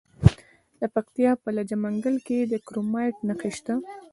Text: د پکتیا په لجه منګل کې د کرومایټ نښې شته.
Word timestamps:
د 0.79 0.81
پکتیا 0.95 1.31
په 1.43 1.49
لجه 1.57 1.75
منګل 1.83 2.15
کې 2.27 2.39
د 2.51 2.53
کرومایټ 2.67 3.15
نښې 3.27 3.51
شته. 3.57 3.73